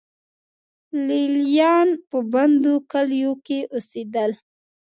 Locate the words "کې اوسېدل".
3.45-4.31